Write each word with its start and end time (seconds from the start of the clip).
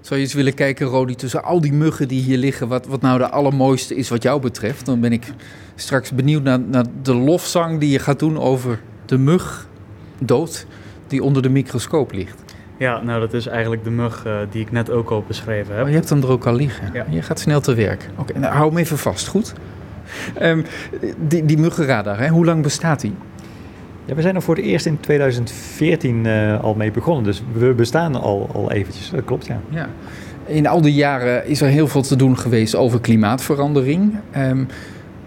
Zou 0.00 0.20
je 0.20 0.26
eens 0.26 0.34
willen 0.34 0.54
kijken, 0.54 0.86
Rodi, 0.86 1.14
tussen 1.14 1.44
al 1.44 1.60
die 1.60 1.72
muggen 1.72 2.08
die 2.08 2.22
hier 2.22 2.38
liggen, 2.38 2.68
wat, 2.68 2.86
wat 2.86 3.00
nou 3.00 3.18
de 3.18 3.30
allermooiste 3.30 3.94
is 3.94 4.08
wat 4.08 4.22
jou 4.22 4.40
betreft? 4.40 4.86
Dan 4.86 5.00
ben 5.00 5.12
ik 5.12 5.32
straks 5.74 6.10
benieuwd 6.10 6.42
naar, 6.42 6.60
naar 6.60 6.84
de 7.02 7.14
lofzang 7.14 7.80
die 7.80 7.90
je 7.90 7.98
gaat 7.98 8.18
doen 8.18 8.38
over 8.38 8.80
de 9.06 9.18
mug, 9.18 9.68
dood, 10.18 10.66
die 11.06 11.22
onder 11.22 11.42
de 11.42 11.48
microscoop 11.48 12.12
ligt. 12.12 12.42
Ja, 12.78 13.02
nou 13.02 13.20
dat 13.20 13.34
is 13.34 13.46
eigenlijk 13.46 13.84
de 13.84 13.90
mug 13.90 14.24
uh, 14.26 14.38
die 14.50 14.60
ik 14.60 14.72
net 14.72 14.90
ook 14.90 15.10
al 15.10 15.24
beschreven 15.26 15.74
heb. 15.74 15.82
Oh, 15.84 15.88
je 15.88 15.94
hebt 15.94 16.08
hem 16.08 16.22
er 16.22 16.28
ook 16.28 16.46
al 16.46 16.54
liggen. 16.54 16.90
Ja. 16.92 17.06
Je 17.10 17.22
gaat 17.22 17.40
snel 17.40 17.60
te 17.60 17.74
werk. 17.74 18.08
Oké, 18.16 18.38
nou, 18.38 18.54
hou 18.54 18.68
hem 18.68 18.78
even 18.78 18.98
vast, 18.98 19.26
goed? 19.26 19.52
Um, 20.42 20.64
die, 21.18 21.44
die 21.44 21.58
muggenradar, 21.58 22.18
hè, 22.18 22.28
hoe 22.28 22.44
lang 22.44 22.62
bestaat 22.62 23.00
die? 23.00 23.14
We 24.14 24.22
zijn 24.22 24.34
er 24.34 24.42
voor 24.42 24.56
het 24.56 24.64
eerst 24.64 24.86
in 24.86 25.00
2014 25.00 26.24
uh, 26.24 26.60
al 26.62 26.74
mee 26.74 26.90
begonnen, 26.90 27.24
dus 27.24 27.42
we 27.52 27.72
bestaan 27.72 28.14
al, 28.14 28.50
al 28.52 28.72
eventjes. 28.72 29.10
Dat 29.10 29.24
klopt, 29.24 29.46
ja. 29.46 29.60
ja. 29.68 29.88
In 30.46 30.66
al 30.66 30.80
die 30.80 30.94
jaren 30.94 31.46
is 31.46 31.60
er 31.60 31.68
heel 31.68 31.88
veel 31.88 32.02
te 32.02 32.16
doen 32.16 32.38
geweest 32.38 32.76
over 32.76 33.00
klimaatverandering. 33.00 34.14
Um, 34.36 34.66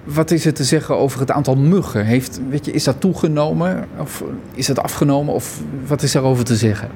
wat 0.04 0.32
is 0.32 0.46
er 0.46 0.54
te 0.54 0.64
zeggen 0.64 0.98
over 0.98 1.20
het 1.20 1.32
aantal 1.32 1.56
muggen? 1.56 2.06
Heeft, 2.06 2.40
weet 2.50 2.66
je, 2.66 2.72
is 2.72 2.84
dat 2.84 3.02
toegenomen 3.02 3.88
of 3.98 4.24
is 4.54 4.66
dat 4.66 4.80
afgenomen 4.80 5.34
of 5.34 5.62
wat 5.88 6.02
is 6.02 6.12
daarover 6.12 6.44
te 6.44 6.56
zeggen? 6.56 6.90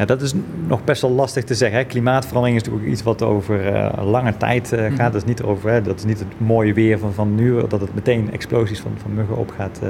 Ja, 0.00 0.06
dat 0.06 0.22
is 0.22 0.32
nog 0.66 0.84
best 0.84 1.02
wel 1.02 1.10
lastig 1.10 1.44
te 1.44 1.54
zeggen. 1.54 1.78
Hè. 1.78 1.84
Klimaatverandering 1.84 2.60
is 2.60 2.64
natuurlijk 2.64 2.92
iets 2.92 3.02
wat 3.02 3.22
over 3.22 3.72
uh, 3.72 3.92
lange 4.04 4.36
tijd 4.36 4.72
uh, 4.72 4.80
gaat. 4.80 4.90
Mm. 4.90 4.96
Dat 4.96 5.14
is 5.14 5.24
niet 5.24 5.42
over, 5.42 5.70
hè, 5.70 5.82
dat 5.82 5.98
is 5.98 6.04
niet 6.04 6.18
het 6.18 6.28
mooie 6.36 6.74
weer 6.74 6.98
van, 6.98 7.12
van 7.12 7.34
nu, 7.34 7.66
dat 7.68 7.80
het 7.80 7.94
meteen 7.94 8.32
explosies 8.32 8.80
van, 8.80 8.92
van 8.96 9.14
muggen 9.14 9.36
op 9.36 9.50
gaat, 9.50 9.80
uh, 9.82 9.88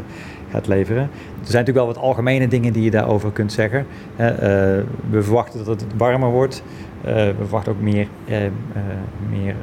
gaat 0.51 0.67
leveren. 0.67 1.03
Er 1.03 1.09
zijn 1.47 1.65
natuurlijk 1.65 1.77
wel 1.77 1.87
wat 1.87 1.97
algemene 1.97 2.49
dingen 2.49 2.73
die 2.73 2.83
je 2.83 2.91
daarover 2.91 3.31
kunt 3.31 3.53
zeggen. 3.53 3.87
we 5.11 5.23
verwachten 5.23 5.65
dat 5.65 5.81
het 5.81 5.97
warmer 5.97 6.31
wordt. 6.31 6.63
we 7.03 7.35
verwachten 7.39 7.73
ook 7.73 7.81
meer, 7.81 8.07
meer 9.31 9.55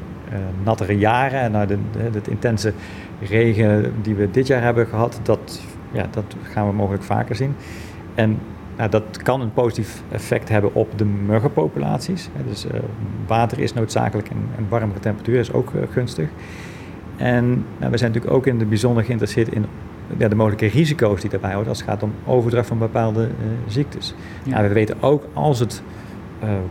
nattere 0.64 0.98
jaren. 0.98 1.52
Nou, 1.52 1.68
de, 1.68 1.78
de, 1.92 2.22
de, 2.22 2.32
intense 2.32 2.74
regen 3.22 3.94
die 4.02 4.16
we 4.16 4.32
dit 4.32 4.48
jaar 4.48 4.62
hebben 4.62 4.88
gehad, 4.88 5.20
dat, 5.24 5.62
ja, 5.92 6.06
dat 6.12 6.36
gaan 6.42 6.68
we 6.68 6.74
mogelijk 6.74 7.04
vaker 7.04 7.36
zien. 7.36 7.56
En 8.16 8.40
nou, 8.78 8.90
dat 8.90 9.18
kan 9.24 9.42
een 9.42 9.54
positief 9.54 10.02
effect 10.12 10.50
hebben 10.50 10.74
op 10.74 10.98
de 10.98 11.06
muggenpopulaties. 11.06 12.30
Dus 12.48 12.66
uh, 12.66 12.72
water 13.28 13.60
is 13.60 13.74
noodzakelijk 13.74 14.30
en, 14.30 14.38
en 14.58 14.66
warmere 14.70 15.00
temperatuur 15.00 15.40
is 15.40 15.54
ook 15.54 15.72
uh, 15.76 15.82
gunstig. 15.92 16.30
En 17.18 17.66
nou, 17.78 17.92
we 17.92 17.98
zijn 17.98 18.12
natuurlijk 18.12 18.36
ook 18.38 18.48
in 18.48 18.60
het 18.60 18.70
bijzonder 18.70 19.04
geïnteresseerd 19.04 19.54
in 19.54 19.66
ja, 20.18 20.28
de 20.28 20.36
mogelijke 20.36 20.68
risico's 20.68 21.22
die 21.22 21.30
daarbij 21.30 21.50
houden 21.50 21.70
als 21.70 21.82
het 21.82 21.90
gaat 21.90 22.04
om 22.04 22.14
overdracht 22.26 22.68
van 22.68 22.78
bepaalde 22.78 23.22
uh, 23.22 23.28
ziektes. 23.68 24.14
Ja. 24.44 24.52
Nou, 24.52 24.68
we 24.68 24.74
weten 24.74 24.98
ook 25.00 25.24
als 25.34 25.60
het 25.60 25.82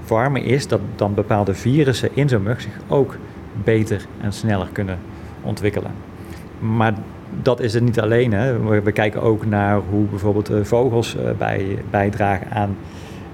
warmer 0.06 0.44
is, 0.44 0.68
dat 0.68 0.80
dan 0.96 1.14
bepaalde 1.14 1.54
virussen 1.54 2.10
in 2.14 2.28
zo'n 2.28 2.42
mug 2.42 2.60
zich 2.60 2.78
ook 2.88 3.16
beter 3.64 4.06
en 4.20 4.32
sneller 4.32 4.68
kunnen 4.72 4.98
ontwikkelen. 5.42 5.90
Maar 6.58 6.94
dat 7.42 7.60
is 7.60 7.74
het 7.74 7.82
niet 7.82 8.00
alleen. 8.00 8.32
Hè. 8.32 8.58
We, 8.82 8.92
kijken 8.92 9.22
ook 9.22 9.46
naar 9.46 9.80
hoe 9.90 10.04
bijvoorbeeld 10.04 10.50
uh, 10.50 10.64
vogels 10.64 11.16
uh, 11.16 11.22
bij, 11.38 11.78
bijdragen 11.90 12.50
aan, 12.50 12.76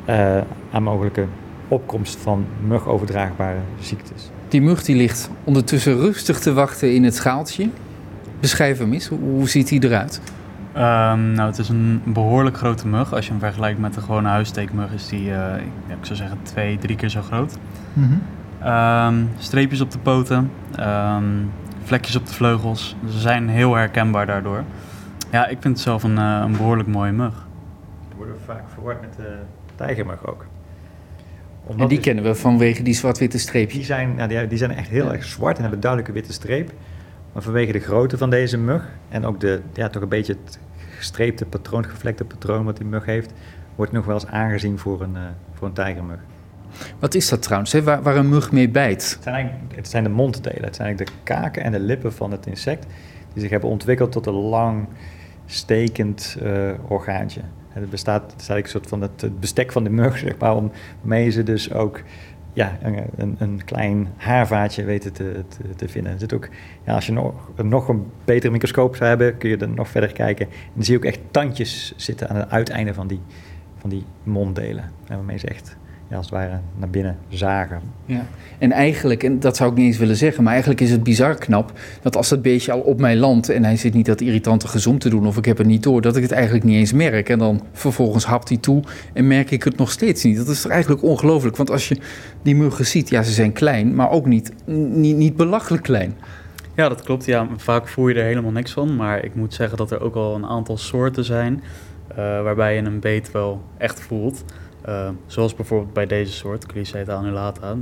uh, 0.09 0.37
aan 0.73 0.83
mogelijke 0.83 1.25
opkomst 1.69 2.17
van 2.17 2.47
mugoverdraagbare 2.67 3.59
ziektes. 3.81 4.31
Die 4.49 4.63
mug 4.63 4.83
die 4.83 4.97
ligt 4.97 5.31
ondertussen 5.45 5.97
rustig 5.97 6.39
te 6.39 6.53
wachten 6.53 6.95
in 6.95 7.05
het 7.05 7.15
schaaltje. 7.15 7.69
Beschrijf 8.41 8.79
hem 8.79 8.93
eens, 8.93 9.09
hoe 9.09 9.49
ziet 9.49 9.71
hij 9.71 9.79
eruit? 9.79 10.21
Um, 10.77 11.33
nou, 11.33 11.49
het 11.49 11.59
is 11.59 11.69
een 11.69 12.03
behoorlijk 12.05 12.57
grote 12.57 12.89
mug. 12.89 13.15
Als 13.15 13.25
je 13.25 13.31
hem 13.31 13.41
vergelijkt 13.41 13.79
met 13.79 13.95
de 13.95 14.01
gewone 14.01 14.29
huissteekmug 14.29 14.93
is 14.93 15.09
die, 15.09 15.31
ik 15.89 15.97
zou 16.01 16.17
zeggen, 16.17 16.39
twee, 16.43 16.79
drie 16.79 16.97
keer 16.97 17.09
zo 17.09 17.23
groot. 17.23 17.57
Mm 17.93 18.21
-hmm. 18.61 18.73
um, 18.73 19.31
streepjes 19.39 19.81
op 19.81 19.91
de 19.91 19.99
poten. 19.99 20.51
Um, 20.81 21.51
vlekjes 21.85 22.17
op 22.17 22.27
de 22.27 22.33
vleugels. 22.33 22.97
Ze 23.11 23.19
zijn 23.19 23.49
heel 23.49 23.75
herkenbaar 23.75 24.27
daardoor. 24.27 24.65
Ja, 25.31 25.47
ik 25.47 25.59
vind 25.61 25.75
het 25.75 25.81
zelf 25.81 26.03
een, 26.03 26.17
uh, 26.17 26.43
een 26.45 26.53
behoorlijk 26.53 26.89
mooie 26.89 27.13
mug. 27.13 27.47
Die 28.09 28.17
worden 28.17 28.37
vaak 28.47 28.63
verward 28.73 29.01
met 29.01 29.17
de 29.17 29.39
tijgermug 29.75 30.27
ook. 30.27 30.47
Omdat 31.65 31.83
en 31.83 31.89
die 31.89 32.01
kennen 32.01 32.25
we 32.25 32.35
vanwege 32.35 32.83
die 32.83 32.95
zwart-witte 32.95 33.39
streepjes? 33.39 33.77
Die 33.77 33.85
zijn, 33.85 34.15
nou, 34.15 34.29
die, 34.29 34.47
die, 34.47 34.59
zijn 34.59 34.71
echt 34.71 34.89
heel 34.89 35.13
erg 35.13 35.25
zwart 35.25 35.57
en 35.57 35.61
hebben 35.61 35.79
een 35.79 35.83
duidelijke 35.83 36.13
witte 36.13 36.33
streep. 36.33 36.71
Maar 37.33 37.43
vanwege 37.43 37.73
de 37.73 37.79
grootte 37.79 38.19
van 38.19 38.31
deze 38.31 38.59
mug 38.59 38.89
en 39.09 39.25
ook 39.25 39.41
de, 39.41 39.61
ja, 39.73 39.89
toch 39.89 40.03
een 40.03 40.09
beetje 40.09 40.37
het 40.45 40.59
gestreepte 40.97 41.47
patroon, 41.47 41.85
gevlekte 41.85 42.25
patroon 42.25 42.65
wat 42.65 42.77
die 42.77 42.87
mug 42.87 43.05
heeft, 43.05 43.33
wordt 43.75 43.93
nog 43.93 44.05
wel 44.05 44.15
eens 44.15 44.27
aangezien 44.27 44.79
voor 44.79 45.03
een, 45.03 45.15
uh, 45.15 45.21
voor 45.53 45.67
een 45.69 45.75
tijgermug. 45.75 46.19
Wat 46.99 47.15
is 47.15 47.29
dat 47.29 47.43
trouwens, 47.43 47.73
hè? 47.73 47.83
Waar, 47.83 48.03
waar, 48.03 48.17
een 48.17 48.29
mug 48.29 48.53
mee 48.53 48.69
bijt? 48.69 49.13
Het 49.15 49.23
zijn, 49.23 49.51
het 49.75 49.89
zijn 49.89 50.05
de 50.05 50.11
monddelen. 50.11 50.65
Het 50.65 50.77
zijn 50.77 50.89
eigenlijk 50.89 51.17
de 51.17 51.33
kaken 51.33 51.63
en 51.63 51.73
de 51.73 51.81
lippen 51.81 52.13
van 52.13 52.31
het 52.31 52.47
insect... 52.47 52.87
die 53.33 53.43
zich 53.43 53.51
hebben 53.51 53.69
ontwikkeld 53.69 54.13
tot 54.13 54.27
een 54.27 54.35
lang, 54.35 54.87
stekend 55.47 56.37
uh, 56.43 56.71
orgaantje. 56.89 57.41
het 57.69 57.91
bestaat, 57.91 58.33
het 58.33 58.41
is 58.41 58.49
eigenlijk 58.49 58.65
een 58.65 58.71
soort 58.71 58.89
van 58.89 59.01
het, 59.01 59.41
bestek 59.41 59.73
van 59.73 59.85
de 59.85 59.91
mug, 59.91 60.19
zeg 60.19 60.39
maar... 60.39 60.55
waarmee 60.55 61.31
ze 61.31 61.43
dus 61.43 61.73
ook 61.73 62.03
ja, 62.53 62.79
een, 63.17 63.37
een, 63.39 63.65
klein 63.65 64.09
haarvaatje 64.17 64.85
weten 64.85 65.13
te, 65.13 65.45
te, 65.49 65.75
te 65.77 65.89
vinden. 65.89 66.19
Zit 66.19 66.33
ook, 66.33 66.49
ja, 66.87 66.95
als 66.95 67.07
je 67.07 67.13
nog, 67.13 67.51
nog 67.63 67.89
een 67.89 68.07
betere 68.25 68.53
microscoop 68.53 68.97
zou 68.97 69.09
hebben... 69.09 69.37
kun 69.37 69.51
je 69.51 69.57
er 69.57 69.69
nog 69.69 69.89
verder 69.89 70.13
kijken. 70.13 70.47
En 70.47 70.71
dan 70.75 70.85
zie 70.85 70.93
je 70.93 70.99
ook 70.99 71.07
echt 71.07 71.21
tandjes 71.31 71.93
zitten 71.97 72.29
aan 72.29 72.37
het 72.37 72.51
uiteinde 72.51 72.95
van 72.95 73.07
die, 73.07 73.21
van 73.79 73.91
die 73.91 74.05
monddelen. 74.23 74.91
Waarmee 75.07 75.39
ze 75.39 75.47
echt 75.47 75.77
ja, 76.13 76.19
als 76.19 76.27
het 76.27 76.35
ware 76.35 76.59
naar 76.77 76.91
binnen 76.91 77.17
zagen. 77.29 77.81
Ja. 78.07 78.27
En 78.59 78.73
eigenlijk, 78.73 79.23
en 79.23 79.41
dat 79.41 79.57
zou 79.57 79.71
ik 79.71 79.77
niet 79.77 79.87
eens 79.87 79.99
willen 79.99 80.17
zeggen, 80.17 80.43
maar 80.43 80.53
eigenlijk 80.53 80.83
is 80.83 80.91
het 80.91 81.03
bizar 81.03 81.35
knap 81.35 81.73
dat 82.03 82.17
als 82.17 82.29
dat 82.29 82.43
beestje 82.43 82.73
al 82.73 82.81
op 82.81 83.01
mij 83.01 83.17
landt 83.17 83.49
en 83.49 83.65
hij 83.65 83.77
zit 83.77 83.95
niet 83.95 84.07
dat 84.07 84.21
irritante 84.21 84.69
gezond 84.69 85.01
te 85.01 85.09
doen 85.09 85.27
of 85.27 85.37
ik 85.37 85.45
heb 85.45 85.59
het 85.59 85.67
niet 85.67 85.83
door, 85.83 86.01
dat 86.01 86.17
ik 86.17 86.23
het 86.23 86.33
eigenlijk 86.33 86.65
niet 86.65 86.77
eens 86.77 86.93
merk. 86.93 87.29
En 87.29 87.39
dan 87.39 87.63
vervolgens 87.73 88.25
hapt 88.25 88.49
hij 88.49 88.59
toe 88.59 88.83
en 89.13 89.27
merk 89.27 89.51
ik 89.51 89.63
het 89.63 89.77
nog 89.77 89.91
steeds 89.91 90.25
niet. 90.25 90.37
Dat 90.37 90.49
is 90.49 90.63
toch 90.63 90.71
eigenlijk 90.71 91.03
ongelooflijk, 91.03 91.57
want 91.57 91.71
als 91.71 91.89
je 91.89 91.97
die 92.43 92.57
muggen 92.57 92.87
ziet, 92.87 93.09
ja, 93.09 93.23
ze 93.23 93.33
zijn 93.33 93.53
klein, 93.53 93.95
maar 93.95 94.11
ook 94.11 94.27
niet, 94.27 94.53
niet, 94.67 95.17
niet 95.17 95.37
belachelijk 95.37 95.83
klein. 95.83 96.15
Ja, 96.75 96.89
dat 96.89 97.03
klopt. 97.03 97.25
Ja, 97.25 97.49
vaak 97.57 97.89
voel 97.89 98.09
je 98.09 98.15
er 98.15 98.25
helemaal 98.25 98.51
niks 98.51 98.73
van. 98.73 98.97
Maar 98.97 99.25
ik 99.25 99.35
moet 99.35 99.55
zeggen 99.55 99.77
dat 99.77 99.91
er 99.91 100.01
ook 100.01 100.15
al 100.15 100.35
een 100.35 100.47
aantal 100.47 100.77
soorten 100.77 101.25
zijn 101.25 101.63
uh, 102.11 102.17
waarbij 102.17 102.75
je 102.75 102.83
een 102.83 103.01
beet 103.01 103.31
wel 103.31 103.63
echt 103.79 104.01
voelt. 104.01 104.45
Uh, 104.89 105.09
zoals 105.27 105.55
bijvoorbeeld 105.55 105.93
bij 105.93 106.07
deze 106.07 106.33
soort, 106.33 106.67
Cliceta 106.67 107.15
annulata. 107.15 107.77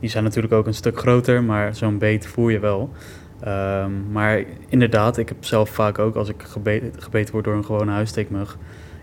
Die 0.00 0.10
zijn 0.10 0.24
natuurlijk 0.24 0.54
ook 0.54 0.66
een 0.66 0.74
stuk 0.74 0.98
groter, 0.98 1.44
maar 1.44 1.74
zo'n 1.74 1.98
beet 1.98 2.26
voel 2.26 2.48
je 2.48 2.58
wel. 2.58 2.90
Uh, 3.44 3.86
maar 4.10 4.44
inderdaad, 4.68 5.18
ik 5.18 5.28
heb 5.28 5.44
zelf 5.44 5.70
vaak 5.70 5.98
ook 5.98 6.14
als 6.14 6.28
ik 6.28 6.42
gebeten, 6.98 7.32
word 7.32 7.44
door 7.44 7.54
een 7.54 7.64
gewone 7.64 7.92
huissteekmug. 7.92 8.58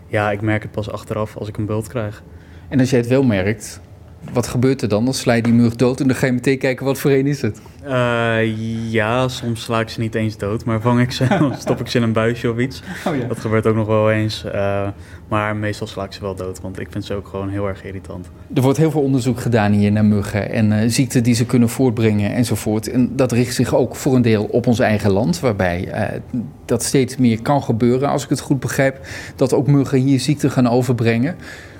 Ja, 0.06 0.30
ik 0.30 0.40
merk 0.40 0.62
het 0.62 0.70
pas 0.72 0.90
achteraf 0.90 1.36
als 1.36 1.48
ik 1.48 1.56
een 1.56 1.66
bult 1.66 1.88
krijg. 1.88 2.22
En 2.68 2.80
als 2.80 2.90
jij 2.90 2.98
het 2.98 3.08
wel 3.08 3.22
merkt, 3.22 3.80
wat 4.32 4.46
gebeurt 4.46 4.82
er 4.82 4.88
dan? 4.88 5.04
Dan 5.04 5.14
sla 5.14 5.32
je 5.32 5.42
die 5.42 5.52
mug 5.52 5.76
dood 5.76 6.00
en 6.00 6.06
dan 6.06 6.16
ga 6.16 6.26
je 6.26 6.32
meteen 6.32 6.58
kijken 6.58 6.84
wat 6.84 6.98
voor 6.98 7.10
een 7.10 7.26
is 7.26 7.42
het? 7.42 7.60
Uh, 7.86 8.92
ja, 8.92 9.28
soms 9.28 9.62
sla 9.62 9.80
ik 9.80 9.88
ze 9.88 10.00
niet 10.00 10.14
eens 10.14 10.36
dood, 10.36 10.64
maar 10.64 10.80
vang 10.80 11.00
ik 11.00 11.12
ze, 11.12 11.26
stop 11.58 11.80
ik 11.80 11.88
ze 11.88 11.96
in 11.96 12.02
een 12.02 12.12
buisje 12.12 12.50
of 12.50 12.58
iets. 12.58 12.82
Oh, 13.06 13.16
ja. 13.16 13.26
Dat 13.26 13.38
gebeurt 13.38 13.66
ook 13.66 13.74
nog 13.74 13.86
wel 13.86 14.10
eens. 14.10 14.44
Uh, 14.54 14.88
maar 15.28 15.56
meestal 15.56 15.86
sla 15.86 16.04
ik 16.04 16.12
ze 16.12 16.20
wel 16.20 16.34
dood, 16.34 16.60
want 16.60 16.80
ik 16.80 16.86
vind 16.90 17.04
ze 17.04 17.14
ook 17.14 17.26
gewoon 17.26 17.48
heel 17.48 17.68
erg 17.68 17.84
irritant. 17.84 18.30
Er 18.54 18.62
wordt 18.62 18.78
heel 18.78 18.90
veel 18.90 19.02
onderzoek 19.02 19.40
gedaan 19.40 19.72
hier 19.72 19.92
naar 19.92 20.04
muggen 20.04 20.50
en 20.50 20.72
uh, 20.72 20.78
ziekten 20.86 21.22
die 21.22 21.34
ze 21.34 21.46
kunnen 21.46 21.68
voortbrengen 21.68 22.34
enzovoort. 22.34 22.90
En 22.90 23.16
dat 23.16 23.32
richt 23.32 23.54
zich 23.54 23.74
ook 23.74 23.96
voor 23.96 24.14
een 24.14 24.22
deel 24.22 24.44
op 24.44 24.66
ons 24.66 24.78
eigen 24.78 25.10
land, 25.10 25.40
waarbij 25.40 25.88
dat 26.64 26.82
steeds 26.82 27.16
meer 27.16 27.42
kan 27.42 27.62
gebeuren, 27.62 28.08
als 28.08 28.24
ik 28.24 28.28
het 28.28 28.40
goed 28.40 28.60
begrijp. 28.60 29.06
Dat 29.36 29.52
ook 29.52 29.66
muggen 29.66 29.98
hier 29.98 30.20
ziekten 30.20 30.50
gaan 30.50 30.68
overbrengen. 30.68 31.36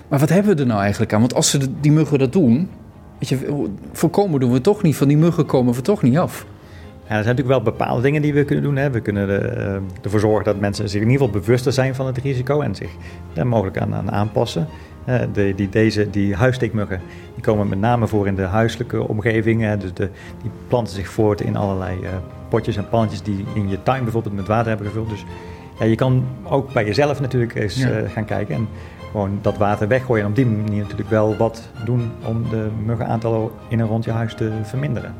Maar 0.08 0.18
wat 0.18 0.28
hebben 0.28 0.56
we 0.56 0.60
er 0.60 0.66
nou 0.66 0.80
eigenlijk 0.80 1.12
aan? 1.12 1.20
Want 1.20 1.34
als 1.34 1.50
ze 1.50 1.80
die 1.80 1.92
muggen 1.92 2.18
dat 2.18 2.32
doen, 2.32 2.68
weet 3.18 3.28
je, 3.28 3.66
voorkomen 3.92 4.40
doen 4.40 4.52
we 4.52 4.60
toch 4.60 4.82
niet. 4.82 4.96
Van 4.96 5.08
die 5.08 5.16
muggen 5.16 5.46
komen 5.46 5.74
we 5.74 5.80
toch 5.80 6.02
niet 6.02 6.18
af. 6.18 6.46
Ja, 7.08 7.16
er 7.16 7.22
zijn 7.22 7.36
natuurlijk 7.36 7.64
wel 7.64 7.72
bepaalde 7.72 8.02
dingen 8.02 8.22
die 8.22 8.34
we 8.34 8.44
kunnen 8.44 8.64
doen. 8.64 8.76
Hè. 8.76 8.90
We 8.90 9.00
kunnen 9.00 9.26
de, 9.26 9.54
uh, 9.56 10.04
ervoor 10.04 10.20
zorgen 10.20 10.44
dat 10.44 10.60
mensen 10.60 10.88
zich 10.88 11.00
in 11.00 11.10
ieder 11.10 11.26
geval 11.26 11.40
bewuster 11.40 11.72
zijn 11.72 11.94
van 11.94 12.06
het 12.06 12.18
risico 12.18 12.60
en 12.60 12.74
zich 12.74 12.90
daar 13.32 13.46
mogelijk 13.46 13.78
aan, 13.78 13.94
aan 13.94 14.10
aanpassen. 14.10 14.68
Uh, 15.08 15.20
de, 15.32 15.52
die, 15.56 15.68
deze, 15.68 16.10
die 16.10 16.34
huissteekmuggen 16.34 17.00
die 17.34 17.44
komen 17.44 17.68
met 17.68 17.78
name 17.78 18.06
voor 18.06 18.26
in 18.26 18.34
de 18.34 18.42
huiselijke 18.42 19.08
omgeving. 19.08 19.76
Dus 19.76 19.92
de, 19.94 20.08
die 20.42 20.50
planten 20.68 20.94
zich 20.94 21.08
voort 21.08 21.40
in 21.40 21.56
allerlei 21.56 21.98
uh, 22.02 22.08
potjes 22.48 22.76
en 22.76 22.88
pannetjes 22.88 23.22
die 23.22 23.44
in 23.54 23.68
je 23.68 23.82
tuin 23.82 24.02
bijvoorbeeld 24.02 24.34
met 24.34 24.46
water 24.46 24.68
hebben 24.68 24.86
gevuld. 24.86 25.08
Dus 25.08 25.24
ja, 25.78 25.84
je 25.84 25.94
kan 25.94 26.24
ook 26.42 26.72
bij 26.72 26.84
jezelf 26.84 27.20
natuurlijk 27.20 27.54
eens 27.54 27.76
ja. 27.76 28.08
gaan 28.08 28.24
kijken. 28.24 28.54
En 28.54 28.68
gewoon 29.10 29.38
dat 29.42 29.56
water 29.56 29.88
weggooien. 29.88 30.24
En 30.24 30.30
op 30.30 30.36
die 30.36 30.46
manier 30.46 30.82
natuurlijk 30.82 31.10
wel 31.10 31.36
wat 31.36 31.68
doen 31.84 32.10
om 32.24 32.48
de 32.50 32.68
muggenaantallen 32.84 33.50
in 33.68 33.80
en 33.80 33.86
rond 33.86 34.04
je 34.04 34.10
huis 34.10 34.34
te 34.34 34.52
verminderen. 34.62 35.14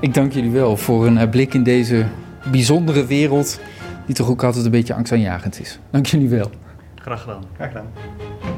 Ik 0.00 0.14
dank 0.14 0.32
jullie 0.32 0.50
wel 0.50 0.76
voor 0.76 1.06
een 1.06 1.18
eh, 1.18 1.30
blik 1.30 1.54
in 1.54 1.62
deze 1.62 2.06
bijzondere 2.50 3.06
wereld, 3.06 3.60
die 4.06 4.14
toch 4.14 4.28
ook 4.28 4.44
altijd 4.44 4.64
een 4.64 4.70
beetje 4.70 4.94
angstaanjagend 4.94 5.60
is. 5.60 5.78
Dank 5.90 6.06
jullie 6.06 6.28
wel. 6.28 6.50
Graag 6.94 7.20
gedaan. 7.20 7.44
Graag 7.56 7.68
gedaan. 7.68 8.53